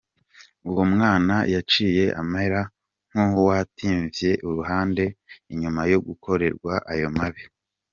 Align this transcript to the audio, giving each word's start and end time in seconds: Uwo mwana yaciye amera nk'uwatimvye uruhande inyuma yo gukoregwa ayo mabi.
Uwo 0.69 0.83
mwana 0.93 1.35
yaciye 1.53 2.05
amera 2.21 2.61
nk'uwatimvye 3.19 4.29
uruhande 4.47 5.03
inyuma 5.53 5.81
yo 5.91 5.99
gukoregwa 6.07 6.73
ayo 6.93 7.09
mabi. 7.17 7.43